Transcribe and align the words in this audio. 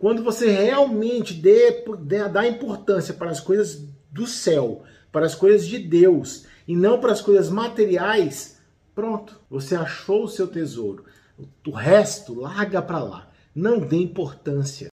Quando 0.00 0.24
você 0.24 0.50
realmente 0.50 1.34
dê, 1.34 1.84
dê, 1.98 2.26
dá 2.26 2.48
importância 2.48 3.12
para 3.12 3.30
as 3.30 3.38
coisas 3.38 3.86
do 4.10 4.26
céu, 4.26 4.82
para 5.12 5.26
as 5.26 5.34
coisas 5.34 5.68
de 5.68 5.78
Deus 5.78 6.46
e 6.66 6.74
não 6.74 6.98
para 6.98 7.12
as 7.12 7.20
coisas 7.20 7.50
materiais, 7.50 8.58
pronto, 8.94 9.38
você 9.50 9.76
achou 9.76 10.24
o 10.24 10.28
seu 10.28 10.48
tesouro. 10.48 11.04
O 11.66 11.70
resto 11.70 12.40
larga 12.40 12.80
para 12.80 12.98
lá. 13.00 13.28
Não 13.54 13.78
dê 13.78 13.96
importância. 13.96 14.88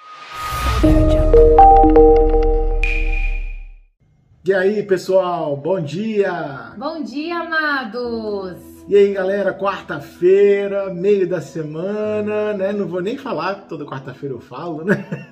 E 4.43 4.53
aí, 4.53 4.83
pessoal? 4.83 5.55
Bom 5.55 5.79
dia! 5.79 6.73
Bom 6.77 7.01
dia, 7.01 7.39
amados! 7.39 8.66
E 8.87 8.95
aí, 8.95 9.11
galera, 9.11 9.53
quarta-feira, 9.53 10.93
meio 10.93 11.27
da 11.27 11.41
semana, 11.41 12.53
né? 12.53 12.71
Não 12.71 12.87
vou 12.87 13.01
nem 13.01 13.17
falar, 13.17 13.67
toda 13.67 13.85
quarta-feira 13.85 14.33
eu 14.33 14.39
falo, 14.39 14.85
né? 14.85 15.05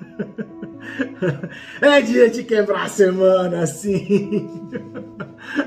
É 1.80 2.00
dia 2.00 2.30
de 2.30 2.44
quebrar 2.44 2.84
a 2.84 2.88
semana, 2.88 3.62
assim. 3.62 4.48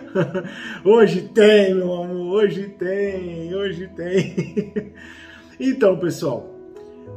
Hoje 0.85 1.23
tem, 1.33 1.73
meu 1.73 1.91
amor, 1.91 2.43
hoje 2.43 2.69
tem, 2.69 3.53
hoje 3.53 3.87
tem. 3.87 4.93
Então, 5.59 5.99
pessoal, 5.99 6.55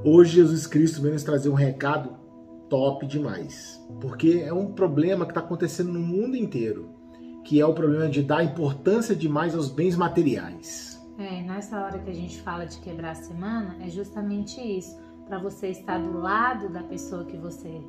hoje 0.03 0.37
Jesus 0.37 0.67
Cristo 0.67 1.01
vem 1.01 1.13
nos 1.13 1.23
trazer 1.23 1.49
um 1.49 1.55
recado 1.55 2.17
top 2.69 3.07
demais. 3.07 3.81
Porque 4.01 4.43
é 4.45 4.53
um 4.53 4.73
problema 4.73 5.25
que 5.25 5.31
está 5.31 5.41
acontecendo 5.41 5.93
no 5.93 6.01
mundo 6.01 6.37
inteiro 6.37 7.02
que 7.45 7.61
é 7.61 7.67
o 7.67 7.75
problema 7.75 8.09
de 8.09 8.23
dar 8.23 8.45
importância 8.45 9.15
demais 9.15 9.55
aos 9.55 9.71
bens 9.71 9.97
materiais. 9.97 10.93
É, 11.19 11.43
nessa 11.43 11.81
hora 11.81 11.99
que 11.99 12.11
a 12.11 12.15
gente 12.15 12.41
fala 12.41 12.65
de 12.65 12.79
quebrar 12.81 13.11
a 13.13 13.15
semana, 13.15 13.77
é 13.81 13.89
justamente 13.89 14.61
isso. 14.61 14.97
Para 15.27 15.39
você 15.39 15.69
estar 15.69 15.99
do 15.99 16.19
lado 16.19 16.69
da 16.69 16.83
pessoa 16.83 17.25
que 17.25 17.37
você 17.37 17.81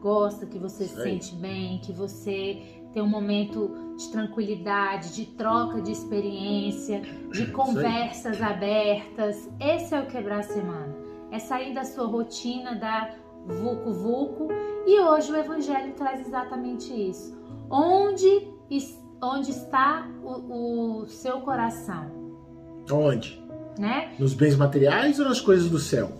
gosta, 0.00 0.46
que 0.46 0.58
você 0.58 0.84
se 0.84 1.00
sente 1.00 1.34
bem, 1.36 1.78
que 1.78 1.92
você 1.92 2.82
tem 2.92 3.02
um 3.02 3.08
momento 3.08 3.70
de 3.96 4.10
tranquilidade, 4.10 5.14
de 5.14 5.26
troca 5.26 5.80
de 5.80 5.92
experiência, 5.92 7.00
de 7.30 7.46
conversas 7.52 8.42
abertas. 8.42 9.48
Esse 9.60 9.94
é 9.94 10.00
o 10.00 10.06
quebrar 10.06 10.40
a 10.40 10.42
semana. 10.42 10.94
É 11.30 11.38
sair 11.38 11.72
da 11.72 11.84
sua 11.84 12.06
rotina, 12.06 12.74
da 12.74 13.14
vucu 13.46 13.92
vucu. 13.92 14.48
E 14.86 15.00
hoje 15.00 15.32
o 15.32 15.36
evangelho 15.36 15.94
traz 15.94 16.26
exatamente 16.26 16.92
isso. 16.92 17.40
Onde 17.70 18.52
onde 19.22 19.52
está 19.52 20.08
o, 20.22 21.02
o 21.02 21.06
seu 21.06 21.40
coração? 21.40 22.10
Onde? 22.90 23.40
Né? 23.78 24.12
Nos 24.18 24.34
bens 24.34 24.56
materiais 24.56 25.20
ou 25.20 25.28
nas 25.28 25.40
coisas 25.40 25.70
do 25.70 25.78
céu? 25.78 26.12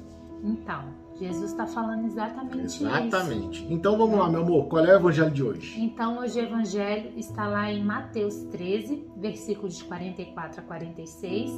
Então, 0.42 0.84
Jesus 1.19 1.50
está 1.50 1.67
falando 1.67 2.06
exatamente, 2.06 2.83
exatamente. 2.83 3.62
Isso. 3.62 3.72
Então 3.72 3.98
vamos 3.98 4.19
lá, 4.19 4.31
meu 4.31 4.41
amor, 4.41 4.67
qual 4.69 4.84
é 4.84 4.92
o 4.92 4.97
evangelho 4.97 5.31
de 5.31 5.42
hoje? 5.42 5.81
Então 5.81 6.19
hoje 6.19 6.41
o 6.41 6.44
evangelho 6.44 7.12
está 7.17 7.47
lá 7.47 7.70
em 7.70 7.84
Mateus 7.84 8.36
13, 8.50 9.05
versículos 9.16 9.77
de 9.77 9.84
44 9.84 10.61
a 10.61 10.64
46, 10.64 11.50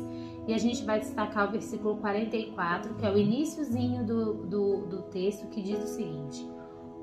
e 0.48 0.54
a 0.54 0.58
gente 0.58 0.84
vai 0.84 0.98
destacar 0.98 1.48
o 1.48 1.52
versículo 1.52 1.96
44, 1.98 2.94
que 2.94 3.06
é 3.06 3.10
o 3.10 3.16
iníciozinho 3.16 4.04
do, 4.04 4.34
do, 4.44 4.86
do 4.86 5.02
texto, 5.04 5.46
que 5.48 5.62
diz 5.62 5.82
o 5.82 5.86
seguinte: 5.86 6.46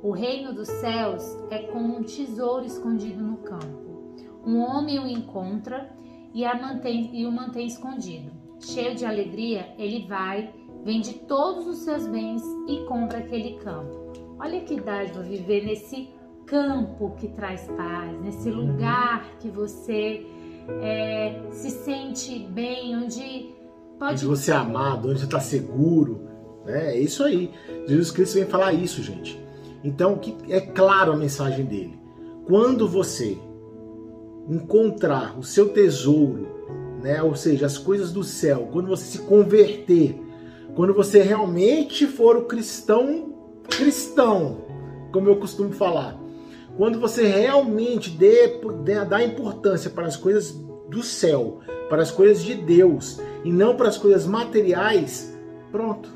O 0.03 0.11
reino 0.11 0.53
dos 0.53 0.67
céus 0.67 1.23
é 1.49 1.59
como 1.59 1.97
um 1.97 2.03
tesouro 2.03 2.65
escondido 2.65 3.23
no 3.23 3.37
campo 3.37 3.80
um 4.45 4.59
homem 4.59 4.99
o 4.99 5.07
encontra 5.07 5.89
e, 6.33 6.43
mantém, 6.55 7.09
e 7.13 7.25
o 7.25 7.31
mantém 7.31 7.67
escondido. 7.67 8.31
Cheio 8.59 8.95
de 8.95 9.05
alegria, 9.05 9.73
ele 9.77 10.05
vai, 10.07 10.53
vende 10.83 11.13
todos 11.13 11.67
os 11.67 11.79
seus 11.79 12.07
bens 12.07 12.43
e 12.67 12.85
compra 12.85 13.19
aquele 13.19 13.57
campo. 13.57 14.11
Olha 14.39 14.61
que 14.61 14.79
dádiva 14.79 15.21
viver 15.21 15.65
nesse 15.65 16.09
campo 16.45 17.15
que 17.17 17.27
traz 17.29 17.67
paz, 17.77 18.21
nesse 18.21 18.49
uhum. 18.49 18.67
lugar 18.67 19.37
que 19.39 19.49
você 19.49 20.25
é, 20.81 21.41
se 21.51 21.69
sente 21.69 22.39
bem, 22.39 22.95
onde 22.95 23.53
pode. 23.97 24.13
Onde 24.13 24.25
você 24.25 24.51
é 24.51 24.55
amado, 24.55 25.09
onde 25.09 25.19
você 25.19 25.25
está 25.25 25.39
seguro. 25.39 26.27
Né? 26.65 26.95
É 26.95 26.99
isso 26.99 27.23
aí. 27.23 27.51
Jesus 27.87 28.11
Cristo 28.11 28.35
vem 28.35 28.45
falar 28.45 28.73
isso, 28.73 29.01
gente. 29.01 29.39
Então, 29.83 30.17
que 30.17 30.35
é 30.49 30.61
claro 30.61 31.11
a 31.11 31.15
mensagem 31.15 31.65
dele. 31.65 31.99
Quando 32.45 32.87
você 32.87 33.37
encontrar 34.47 35.37
o 35.37 35.43
seu 35.43 35.69
tesouro, 35.69 36.47
né? 37.01 37.21
Ou 37.21 37.35
seja, 37.35 37.65
as 37.65 37.77
coisas 37.77 38.11
do 38.11 38.23
céu, 38.23 38.69
quando 38.71 38.87
você 38.87 39.05
se 39.05 39.19
converter, 39.19 40.19
quando 40.75 40.93
você 40.93 41.21
realmente 41.21 42.07
for 42.07 42.37
o 42.37 42.45
cristão 42.45 43.31
cristão, 43.69 44.65
como 45.11 45.29
eu 45.29 45.37
costumo 45.37 45.71
falar, 45.71 46.19
quando 46.77 46.99
você 46.99 47.25
realmente 47.25 48.09
dê, 48.09 48.59
dê 48.83 49.05
dá 49.05 49.23
importância 49.23 49.89
para 49.89 50.07
as 50.07 50.15
coisas 50.15 50.51
do 50.89 51.03
céu, 51.03 51.59
para 51.89 52.01
as 52.01 52.11
coisas 52.11 52.43
de 52.43 52.55
Deus 52.55 53.19
e 53.43 53.51
não 53.51 53.75
para 53.75 53.87
as 53.87 53.97
coisas 53.97 54.25
materiais, 54.25 55.37
pronto. 55.71 56.09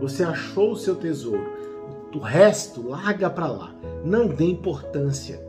Você 0.00 0.24
achou 0.24 0.72
o 0.72 0.76
seu 0.76 0.96
tesouro. 0.96 1.54
O 2.14 2.18
resto 2.18 2.88
larga 2.88 3.28
para 3.28 3.46
lá. 3.46 3.74
Não 4.02 4.26
dê 4.26 4.44
importância. 4.44 5.45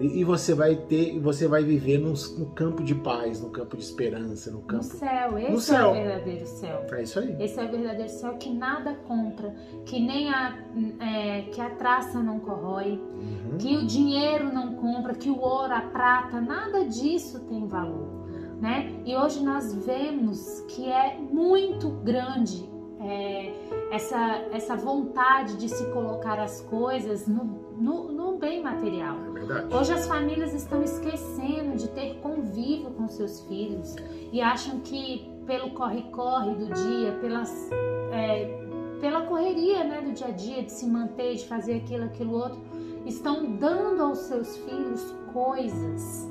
E 0.00 0.24
você 0.24 0.54
vai 0.54 0.74
ter, 0.74 1.18
você 1.20 1.46
vai 1.46 1.62
viver 1.62 1.98
num, 1.98 2.14
num, 2.36 2.50
campo 2.50 2.82
de 2.82 2.94
paz, 2.94 3.40
num 3.40 3.50
campo 3.50 3.76
de 3.76 3.84
esperança, 3.84 4.50
no 4.50 4.60
campo. 4.62 4.84
No 4.84 4.90
céu, 4.90 5.38
esse 5.38 5.52
no 5.52 5.60
céu. 5.60 5.86
é 5.86 5.90
o 5.90 5.94
verdadeiro 5.94 6.46
céu. 6.46 6.86
É 6.90 7.02
isso 7.02 7.18
aí. 7.20 7.36
Esse 7.40 7.60
é 7.60 7.64
o 7.64 7.70
verdadeiro 7.70 8.10
céu 8.10 8.34
que 8.34 8.50
nada 8.50 8.94
compra, 9.06 9.54
que 9.86 10.00
nem 10.00 10.30
a, 10.30 10.58
é, 11.00 11.42
que 11.42 11.60
a 11.60 11.70
traça 11.70 12.18
não 12.20 12.40
corrói, 12.40 12.92
uhum. 12.92 13.56
que 13.58 13.76
o 13.76 13.86
dinheiro 13.86 14.52
não 14.52 14.74
compra, 14.74 15.14
que 15.14 15.30
o 15.30 15.38
ouro, 15.38 15.72
a 15.72 15.82
prata, 15.82 16.40
nada 16.40 16.84
disso 16.86 17.40
tem 17.46 17.66
valor. 17.66 18.24
Né? 18.60 19.00
E 19.04 19.16
hoje 19.16 19.44
nós 19.44 19.74
vemos 19.84 20.60
que 20.68 20.90
é 20.90 21.18
muito 21.18 21.90
grande 21.90 22.68
é, 23.00 23.52
essa, 23.90 24.48
essa 24.52 24.76
vontade 24.76 25.56
de 25.56 25.68
se 25.68 25.84
colocar 25.92 26.38
as 26.38 26.60
coisas 26.62 27.26
no, 27.26 27.44
no 27.78 28.13
bem 28.44 28.62
material. 28.62 29.16
É 29.70 29.74
Hoje 29.74 29.92
as 29.92 30.06
famílias 30.06 30.52
estão 30.52 30.82
esquecendo 30.82 31.76
de 31.76 31.88
ter 31.88 32.16
convívio 32.16 32.90
com 32.90 33.08
seus 33.08 33.40
filhos 33.46 33.96
e 34.30 34.40
acham 34.42 34.80
que 34.80 35.30
pelo 35.46 35.70
corre-corre 35.70 36.54
do 36.54 36.66
dia, 36.66 37.12
pelas, 37.20 37.70
é, 38.12 38.44
pela 39.00 39.22
correria 39.22 39.84
né, 39.84 40.02
do 40.02 40.12
dia 40.12 40.26
a 40.26 40.30
dia, 40.30 40.62
de 40.62 40.72
se 40.72 40.86
manter, 40.86 41.36
de 41.36 41.46
fazer 41.46 41.76
aquilo, 41.76 42.04
aquilo 42.04 42.34
outro, 42.34 42.60
estão 43.06 43.56
dando 43.56 44.02
aos 44.02 44.18
seus 44.18 44.58
filhos 44.58 45.14
coisas 45.32 46.30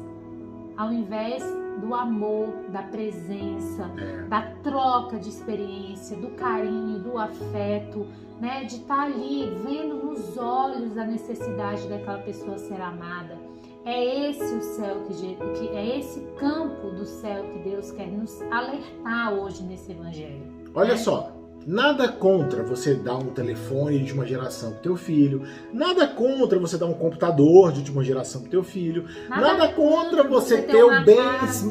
ao 0.77 0.91
invés 0.91 1.43
do 1.79 1.93
amor, 1.93 2.47
da 2.69 2.83
presença, 2.83 3.91
é. 3.97 4.23
da 4.23 4.41
troca 4.63 5.17
de 5.19 5.29
experiência, 5.29 6.17
do 6.17 6.29
carinho, 6.31 6.99
do 6.99 7.17
afeto, 7.17 8.05
né? 8.39 8.63
De 8.65 8.75
estar 8.75 8.95
tá 8.95 9.03
ali 9.03 9.49
vendo 9.65 9.95
nos 9.95 10.37
olhos 10.37 10.97
a 10.97 11.05
necessidade 11.05 11.87
daquela 11.87 12.19
pessoa 12.19 12.57
ser 12.57 12.81
amada. 12.81 13.37
É 13.85 14.29
esse 14.29 14.55
o 14.55 14.61
céu 14.61 15.03
que, 15.07 15.35
que 15.59 15.67
é 15.75 15.99
esse 15.99 16.21
campo 16.37 16.91
do 16.91 17.05
céu 17.05 17.43
que 17.49 17.59
Deus 17.59 17.91
quer 17.91 18.07
nos 18.07 18.41
alertar 18.43 19.33
hoje 19.33 19.61
nesse 19.63 19.91
evangelho. 19.91 20.41
Olha 20.73 20.93
né? 20.93 20.97
só, 20.97 21.31
Nada 21.65 22.09
contra 22.09 22.61
você 22.61 22.93
dar 22.93 23.15
um 23.15 23.27
telefone 23.27 23.99
de 23.99 24.11
uma 24.11 24.25
geração 24.25 24.71
pro 24.71 24.81
teu 24.81 24.97
filho, 24.97 25.43
nada 25.71 26.05
contra 26.07 26.59
você 26.59 26.77
dar 26.77 26.87
um 26.87 26.93
computador 26.93 27.71
de 27.71 27.79
última 27.79 28.03
geração 28.03 28.41
pro 28.41 28.49
teu 28.49 28.63
filho, 28.63 29.05
nada, 29.29 29.53
nada 29.53 29.73
contra 29.73 30.23
você, 30.23 30.61
ter, 30.61 30.83
os 30.83 31.05
bens 31.05 31.63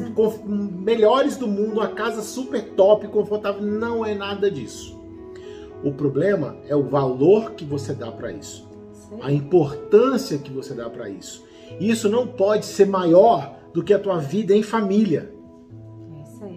melhores 0.51 1.37
do 1.37 1.47
mundo, 1.47 1.73
uma 1.73 1.89
casa 1.89 2.23
super 2.23 2.63
top, 2.71 3.07
confortável, 3.07 3.61
não 3.61 4.03
é 4.03 4.15
nada 4.15 4.49
disso. 4.49 4.99
O 5.83 5.91
problema 5.91 6.57
é 6.67 6.75
o 6.75 6.83
valor 6.83 7.51
que 7.51 7.65
você 7.65 7.93
dá 7.93 8.11
para 8.11 8.31
isso, 8.31 8.67
Sim. 8.93 9.19
a 9.21 9.31
importância 9.31 10.39
que 10.39 10.51
você 10.51 10.73
dá 10.73 10.89
para 10.89 11.07
isso. 11.07 11.43
Isso 11.79 12.09
não 12.09 12.25
pode 12.25 12.65
ser 12.65 12.87
maior 12.87 13.57
do 13.73 13.83
que 13.83 13.93
a 13.93 13.99
tua 13.99 14.17
vida 14.17 14.55
em 14.55 14.63
família 14.63 15.33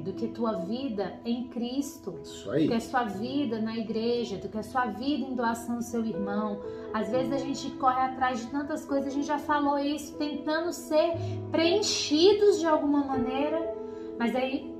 do 0.07 0.13
que 0.13 0.29
tua 0.29 0.53
vida 0.53 1.19
em 1.25 1.49
Cristo, 1.49 2.15
Isso 2.23 2.49
aí. 2.49 2.63
do 2.63 2.69
que 2.69 2.75
a 2.75 2.81
sua 2.81 3.03
vida 3.03 3.61
na 3.61 3.77
igreja, 3.77 4.37
do 4.37 4.49
que 4.49 4.57
a 4.57 4.63
sua 4.63 4.87
vida 4.87 5.27
em 5.27 5.35
doação 5.35 5.77
ao 5.77 5.83
seu 5.83 6.07
irmão. 6.07 6.61
Às 6.95 7.11
vezes 7.11 7.33
a 7.33 7.39
gente 7.39 7.69
corre 7.73 8.01
atrás 8.01 8.39
de 8.39 8.47
tantas 8.47 8.87
coisas, 8.87 9.09
a 9.09 9.11
gente 9.11 9.27
já 9.27 9.39
falou 9.39 9.77
isso, 9.77 10.17
tentando 10.17 10.73
ser 10.73 11.15
preenchidos 11.51 12.61
de 12.61 12.67
alguma 12.67 13.05
maneira, 13.05 13.75
mas 14.17 14.37
aí 14.37 14.73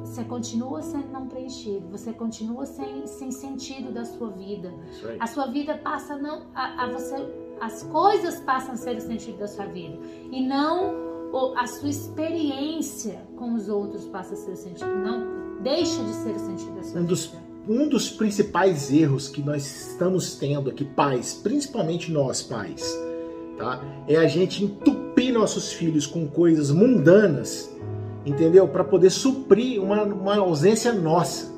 você 0.00 0.24
continua 0.24 0.82
sendo 0.82 1.08
não 1.12 1.28
preenchido, 1.28 1.88
você 1.88 2.12
continua 2.12 2.66
sem, 2.66 3.06
sem 3.06 3.30
sentido 3.30 3.92
da 3.92 4.04
sua 4.04 4.30
vida. 4.30 4.74
A 5.20 5.26
sua 5.28 5.46
vida 5.46 5.78
passa 5.78 6.16
não 6.16 6.46
a, 6.52 6.84
a 6.84 6.90
você, 6.90 7.14
as 7.60 7.84
coisas 7.84 8.40
passam 8.40 8.74
a 8.74 8.76
ser 8.76 8.96
o 8.96 9.00
sentido 9.00 9.38
da 9.38 9.46
sua 9.46 9.66
vida 9.66 9.96
e 10.32 10.44
não 10.44 11.13
a 11.56 11.66
sua 11.66 11.88
experiência 11.88 13.20
com 13.36 13.54
os 13.54 13.68
outros 13.68 14.04
passa 14.04 14.34
a 14.34 14.36
ser 14.36 14.52
o 14.52 14.56
sentido, 14.56 14.86
não 14.86 15.62
deixa 15.62 16.02
de 16.02 16.12
ser 16.14 16.36
o 16.36 16.38
sentido 16.38 16.74
da 16.76 16.82
sua 16.82 16.92
Um 16.92 17.02
vida. 17.02 17.08
dos 17.08 17.32
um 17.66 17.88
dos 17.88 18.10
principais 18.10 18.92
erros 18.92 19.28
que 19.28 19.40
nós 19.40 19.64
estamos 19.64 20.36
tendo 20.36 20.68
aqui, 20.68 20.84
pais, 20.84 21.40
principalmente 21.42 22.12
nós 22.12 22.42
pais, 22.42 22.94
tá? 23.56 23.82
É 24.06 24.16
a 24.16 24.26
gente 24.26 24.64
entupir 24.64 25.32
nossos 25.32 25.72
filhos 25.72 26.06
com 26.06 26.26
coisas 26.26 26.70
mundanas, 26.70 27.70
entendeu? 28.26 28.68
Para 28.68 28.84
poder 28.84 29.08
suprir 29.08 29.82
uma, 29.82 30.02
uma 30.02 30.36
ausência 30.36 30.92
nossa. 30.92 31.53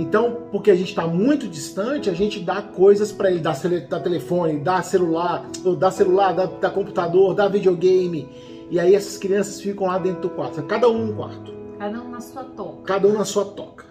Então, 0.00 0.44
porque 0.50 0.70
a 0.70 0.74
gente 0.74 0.88
está 0.88 1.06
muito 1.06 1.46
distante, 1.46 2.08
a 2.08 2.14
gente 2.14 2.40
dá 2.40 2.62
coisas 2.62 3.12
para 3.12 3.30
ele, 3.30 3.40
dá, 3.40 3.52
dá, 3.86 4.00
telefone, 4.00 4.58
dá 4.58 4.82
celular, 4.82 5.46
dá 5.78 5.90
celular, 5.90 6.32
dá, 6.32 6.46
dá, 6.46 6.70
computador, 6.70 7.34
dá 7.34 7.46
videogame. 7.48 8.26
E 8.70 8.80
aí 8.80 8.94
essas 8.94 9.18
crianças 9.18 9.60
ficam 9.60 9.86
lá 9.86 9.98
dentro 9.98 10.22
do 10.22 10.30
quarto, 10.30 10.62
cada 10.62 10.88
um 10.88 11.08
no 11.08 11.16
quarto. 11.16 11.52
Cada 11.78 12.00
um 12.00 12.10
na 12.10 12.20
sua 12.20 12.44
toca. 12.44 12.82
Cada 12.84 13.08
um 13.08 13.12
na 13.12 13.26
sua 13.26 13.44
toca. 13.44 13.84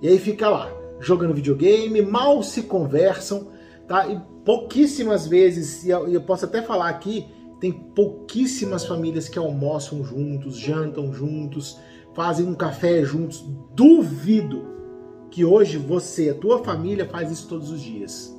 E 0.00 0.06
aí 0.06 0.20
fica 0.20 0.48
lá, 0.48 0.70
jogando 1.00 1.34
videogame, 1.34 2.00
mal 2.00 2.44
se 2.44 2.62
conversam, 2.62 3.48
tá? 3.88 4.06
E 4.06 4.20
pouquíssimas 4.44 5.26
vezes, 5.26 5.84
e 5.84 5.90
eu 5.90 6.20
posso 6.20 6.44
até 6.44 6.62
falar 6.62 6.90
aqui, 6.90 7.26
tem 7.60 7.72
pouquíssimas 7.72 8.86
famílias 8.86 9.28
que 9.28 9.36
almoçam 9.38 10.04
juntos, 10.04 10.56
jantam 10.56 11.12
juntos, 11.12 11.76
fazem 12.14 12.46
um 12.46 12.54
café 12.54 13.02
juntos. 13.02 13.44
Duvido 13.74 14.75
que 15.30 15.44
hoje 15.44 15.78
você, 15.78 16.30
a 16.30 16.34
tua 16.34 16.62
família 16.64 17.06
faz 17.06 17.30
isso 17.30 17.48
todos 17.48 17.70
os 17.70 17.80
dias. 17.80 18.34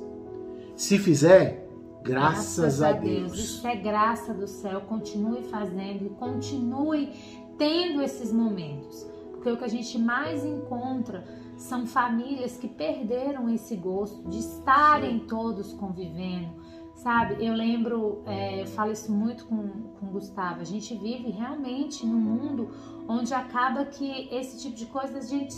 Se 0.74 0.98
fizer, 0.98 1.68
graças, 2.02 2.58
graças 2.58 2.82
a, 2.82 2.92
Deus. 2.92 3.32
Deus. 3.32 3.38
Isso 3.38 3.66
é 3.66 3.76
graça 3.76 4.32
do 4.32 4.46
céu. 4.46 4.80
Continue 4.82 5.42
fazendo 5.44 6.06
e 6.06 6.10
continue 6.10 7.12
tendo 7.56 8.02
esses 8.02 8.32
momentos. 8.32 9.06
Porque 9.32 9.50
o 9.50 9.56
que 9.56 9.64
a 9.64 9.68
gente 9.68 9.98
mais 9.98 10.44
encontra 10.44 11.24
são 11.56 11.86
famílias 11.86 12.56
que 12.56 12.68
perderam 12.68 13.48
esse 13.48 13.76
gosto 13.76 14.28
de 14.28 14.38
estarem 14.38 15.20
Sim. 15.20 15.26
todos 15.26 15.72
convivendo. 15.72 16.67
Sabe, 16.98 17.46
eu 17.46 17.54
lembro, 17.54 18.24
é, 18.26 18.60
eu 18.60 18.66
falo 18.66 18.90
isso 18.90 19.12
muito 19.12 19.46
com, 19.46 19.68
com 20.00 20.06
o 20.06 20.10
Gustavo, 20.10 20.60
a 20.60 20.64
gente 20.64 20.96
vive 20.96 21.30
realmente 21.30 22.04
num 22.04 22.18
mundo 22.18 22.70
onde 23.06 23.32
acaba 23.32 23.84
que 23.84 24.28
esse 24.34 24.60
tipo 24.60 24.74
de 24.74 24.86
coisa 24.86 25.18
a 25.18 25.20
gente 25.20 25.54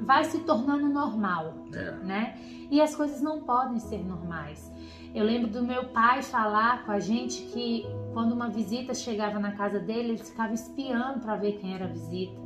vai 0.00 0.24
se 0.24 0.38
tornando 0.40 0.88
normal, 0.88 1.52
é. 1.74 1.90
né? 2.02 2.40
E 2.70 2.80
as 2.80 2.96
coisas 2.96 3.20
não 3.20 3.42
podem 3.42 3.78
ser 3.78 4.02
normais. 4.02 4.72
Eu 5.14 5.26
lembro 5.26 5.50
do 5.50 5.62
meu 5.62 5.88
pai 5.88 6.22
falar 6.22 6.86
com 6.86 6.92
a 6.92 7.00
gente 7.00 7.42
que 7.52 7.84
quando 8.14 8.32
uma 8.32 8.48
visita 8.48 8.94
chegava 8.94 9.38
na 9.38 9.52
casa 9.52 9.78
dele, 9.78 10.12
ele 10.12 10.24
ficava 10.24 10.54
espiando 10.54 11.20
para 11.20 11.36
ver 11.36 11.58
quem 11.58 11.74
era 11.74 11.84
a 11.84 11.88
visita. 11.88 12.40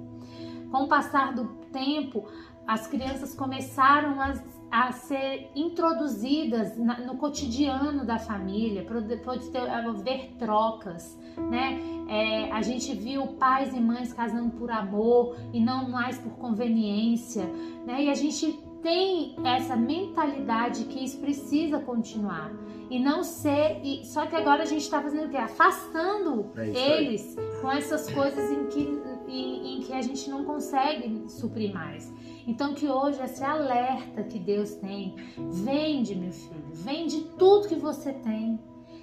Com 0.68 0.82
o 0.82 0.88
passar 0.88 1.32
do 1.32 1.44
tempo, 1.70 2.26
as 2.66 2.88
crianças 2.88 3.36
começaram 3.36 4.20
a, 4.20 4.34
a 4.70 4.92
ser 4.92 5.50
introduzidas 5.54 6.76
no 6.76 7.16
cotidiano 7.16 8.04
da 8.04 8.18
família, 8.18 8.86
pode 9.24 9.50
ter, 9.50 9.68
haver 9.68 10.36
trocas, 10.38 11.18
né? 11.50 11.80
É, 12.08 12.50
a 12.52 12.62
gente 12.62 12.94
viu 12.94 13.26
pais 13.38 13.74
e 13.74 13.80
mães 13.80 14.12
casando 14.12 14.50
por 14.50 14.70
amor 14.70 15.36
e 15.52 15.60
não 15.60 15.88
mais 15.88 16.18
por 16.18 16.32
conveniência, 16.32 17.44
né? 17.84 18.04
E 18.04 18.10
a 18.10 18.14
gente 18.14 18.58
tem 18.82 19.36
essa 19.44 19.76
mentalidade 19.76 20.84
que 20.84 21.04
isso 21.04 21.18
precisa 21.18 21.78
continuar 21.80 22.52
e 22.90 22.98
não 22.98 23.22
ser 23.22 23.80
e 23.84 24.04
só 24.04 24.26
que 24.26 24.34
agora 24.34 24.62
a 24.62 24.66
gente 24.66 24.82
está 24.82 25.00
fazendo 25.00 25.26
o 25.26 25.30
quê? 25.30 25.36
Afastando 25.36 26.50
é 26.56 27.02
eles 27.02 27.36
com 27.60 27.70
essas 27.70 28.10
coisas 28.10 28.50
em 28.50 28.66
que 28.66 29.00
em, 29.28 29.76
em, 29.76 29.80
que 29.82 29.92
a 29.92 30.02
gente 30.02 30.28
não 30.28 30.44
consegue 30.44 31.24
suprir 31.28 31.72
mais. 31.72 32.12
Então 32.46 32.74
que 32.74 32.88
hoje 32.88 33.22
esse 33.22 33.44
alerta 33.44 34.24
que 34.24 34.40
Deus 34.40 34.74
tem, 34.74 35.14
vende 35.38 36.16
meu 36.16 36.32
filho, 36.32 36.64
vende 36.72 37.20
tudo 37.38 37.68
que 37.68 37.76
você 37.76 38.12
tem 38.12 38.58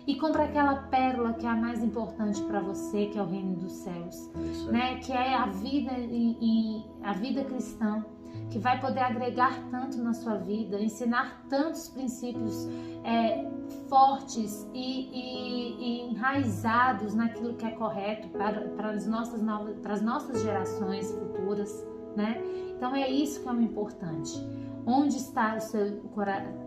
e 0.07 0.15
compra 0.15 0.45
aquela 0.45 0.75
pérola 0.83 1.33
que 1.33 1.45
é 1.45 1.49
a 1.49 1.55
mais 1.55 1.83
importante 1.83 2.41
para 2.43 2.61
você, 2.61 3.07
que 3.07 3.19
é 3.19 3.21
o 3.21 3.25
reino 3.25 3.55
dos 3.55 3.73
céus, 3.73 4.31
né? 4.71 4.95
Que 4.99 5.11
é 5.11 5.33
a 5.33 5.47
vida 5.47 5.91
e, 5.97 6.81
a 7.03 7.11
vida 7.11 7.43
cristã, 7.43 8.05
que 8.49 8.59
vai 8.59 8.79
poder 8.79 9.01
agregar 9.01 9.61
tanto 9.69 9.97
na 9.97 10.13
sua 10.13 10.35
vida, 10.35 10.81
ensinar 10.81 11.43
tantos 11.49 11.89
princípios 11.89 12.67
é, 13.03 13.45
fortes 13.89 14.67
e, 14.73 15.09
e, 15.11 15.75
e, 15.79 16.11
enraizados 16.11 17.13
naquilo 17.13 17.53
que 17.55 17.65
é 17.65 17.71
correto 17.71 18.27
para, 18.29 18.69
para 18.69 18.91
as 18.91 19.05
nossas 19.05 19.41
novas, 19.41 19.77
para 19.79 19.93
as 19.93 20.01
nossas 20.01 20.41
gerações 20.41 21.11
futuras, 21.11 21.85
né? 22.15 22.41
Então 22.75 22.95
é 22.95 23.09
isso 23.09 23.41
que 23.41 23.47
é 23.47 23.51
o 23.51 23.61
importante. 23.61 24.33
Onde 24.85 25.17
está 25.17 25.55
o 25.55 25.59
seu, 25.59 26.01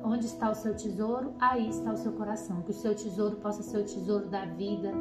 onde 0.05 0.27
está 0.27 0.51
o 0.51 0.55
seu 0.55 0.77
tesouro, 0.77 1.33
aí 1.41 1.71
está 1.71 1.93
o 1.93 1.97
seu 1.97 2.13
coração. 2.13 2.61
Que 2.61 2.71
o 2.71 2.75
seu 2.75 2.95
tesouro 2.95 3.37
possa 3.37 3.63
ser 3.63 3.79
o 3.79 3.85
tesouro 3.85 4.27
da 4.27 4.45
vida, 4.45 4.93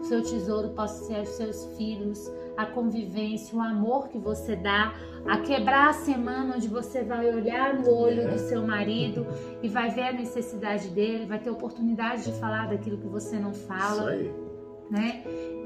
o 0.00 0.04
seu 0.04 0.22
tesouro 0.22 0.68
possa 0.70 1.04
ser 1.06 1.22
os 1.22 1.30
seus 1.30 1.64
filhos, 1.76 2.30
a 2.58 2.66
convivência, 2.66 3.56
o 3.56 3.60
amor 3.60 4.08
que 4.08 4.18
você 4.18 4.56
dá, 4.56 4.92
a 5.24 5.38
quebrar 5.38 5.90
a 5.90 5.92
semana 5.92 6.56
onde 6.56 6.66
você 6.66 7.04
vai 7.04 7.32
olhar 7.32 7.72
no 7.72 7.88
olho 7.88 8.28
do 8.28 8.36
seu 8.36 8.66
marido 8.66 9.24
e 9.62 9.68
vai 9.68 9.90
ver 9.90 10.08
a 10.08 10.12
necessidade 10.12 10.88
dele, 10.88 11.24
vai 11.24 11.38
ter 11.38 11.50
oportunidade 11.50 12.24
de 12.24 12.32
falar 12.40 12.66
daquilo 12.66 12.98
que 12.98 13.06
você 13.06 13.38
não 13.38 13.54
fala. 13.54 14.12
Isso 14.16 14.26
aí. 14.26 14.34
Né? 14.90 15.22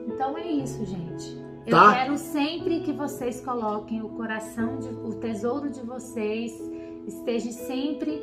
Então 0.06 0.36
é 0.36 0.46
isso, 0.46 0.84
gente. 0.84 1.40
Eu 1.66 1.78
tá. 1.78 1.94
quero 1.94 2.18
sempre 2.18 2.80
que 2.80 2.92
vocês 2.92 3.40
coloquem 3.40 4.02
o 4.02 4.10
coração, 4.10 4.78
de, 4.78 4.88
o 4.88 5.14
tesouro 5.14 5.70
de 5.70 5.80
vocês 5.80 6.52
esteja 7.06 7.52
sempre 7.52 8.20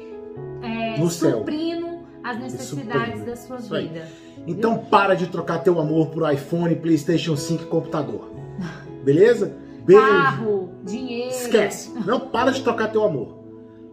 é, 0.62 1.00
no 1.00 1.10
suprindo 1.10 1.88
céu. 1.88 2.04
as 2.24 2.38
necessidades 2.38 3.25
da 3.25 3.36
sua 3.36 3.57
vida. 3.57 4.07
Então 4.45 4.77
para 4.77 5.16
de 5.16 5.25
trocar 5.25 5.63
teu 5.63 5.80
amor 5.80 6.10
por 6.10 6.31
iPhone, 6.31 6.75
Playstation 6.75 7.36
5 7.36 7.63
e 7.63 7.66
computador. 7.66 8.39
Beleza? 9.04 9.56
Beijo. 9.86 10.01
Carro, 10.01 10.69
dinheiro. 10.84 11.30
Esquece. 11.30 11.92
Não 12.06 12.19
para 12.19 12.51
de 12.51 12.62
trocar 12.62 12.92
teu 12.92 13.04
amor. 13.04 13.40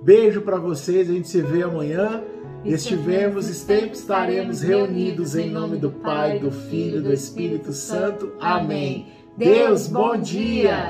Beijo 0.03 0.43
para 0.43 0.59
vocês, 0.59 1.09
a 1.09 1.13
gente 1.13 1.29
se 1.29 1.41
vê 1.41 1.63
amanhã. 1.63 2.23
E 2.65 2.73
estivemos, 2.73 3.47
sempre 3.47 3.93
estaremos 3.93 4.61
reunidos 4.61 5.37
em 5.37 5.49
nome 5.49 5.77
do 5.77 5.91
Pai, 5.91 6.41
do 6.41 6.51
Filho 6.51 6.99
e 6.99 7.01
do 7.01 7.13
Espírito 7.13 7.73
Santo. 7.73 8.33
Amém. 8.41 9.07
Deus, 9.37 9.87
bom 9.87 10.17
dia. 10.17 10.85